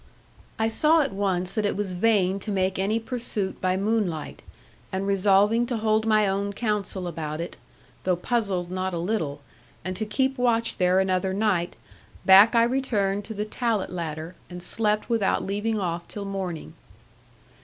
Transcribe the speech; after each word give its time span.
I 0.57 0.67
saw 0.67 1.01
at 1.01 1.13
once 1.13 1.53
that 1.53 1.63
it 1.63 1.75
was 1.75 1.91
vain 1.91 2.39
to 2.39 2.51
make 2.51 2.79
any 2.79 2.99
pursuit 2.99 3.61
by 3.61 3.77
moonlight; 3.77 4.41
and 4.91 5.05
resolving 5.05 5.67
to 5.67 5.77
hold 5.77 6.07
my 6.07 6.27
own 6.27 6.53
counsel 6.53 7.05
about 7.05 7.39
it 7.39 7.55
(though 8.03 8.15
puzzled 8.15 8.71
not 8.71 8.95
a 8.95 8.97
little) 8.97 9.41
and 9.85 9.95
to 9.95 10.05
keep 10.07 10.39
watch 10.39 10.77
there 10.77 10.99
another 10.99 11.35
night, 11.35 11.75
back 12.25 12.55
I 12.55 12.63
returned 12.63 13.25
to 13.25 13.35
the 13.35 13.45
tallatt 13.45 13.91
ladder, 13.91 14.33
and 14.49 14.63
slept 14.63 15.07
without 15.07 15.43
leaving 15.45 15.79
off 15.79 16.07
till 16.07 16.25
morning. 16.25 16.73